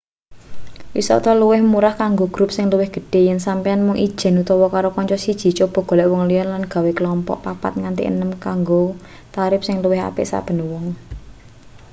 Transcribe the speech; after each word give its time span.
wisata 0.97 1.29
luwih 1.41 1.61
murah 1.73 1.93
kanggo 2.01 2.25
grup 2.33 2.51
sing 2.53 2.65
luwih 2.71 2.89
gedhe 2.95 3.19
yen 3.27 3.39
sampeyan 3.47 3.81
mung 3.85 3.97
ijen 4.07 4.39
utawa 4.43 4.67
karo 4.75 4.89
kanca 4.95 5.17
siji 5.25 5.49
coba 5.59 5.79
golek 5.89 6.09
wong 6.11 6.23
liya 6.29 6.43
lan 6.51 6.63
gawe 6.73 6.91
klompok 6.99 7.37
papat 7.45 7.73
nganti 7.81 8.01
enem 8.11 8.29
wong 8.31 8.41
kanggo 8.47 8.81
tarip 9.35 9.61
sing 9.65 9.77
luwih 9.83 10.01
apik 10.09 10.27
saben 10.31 10.59
wong 10.71 10.85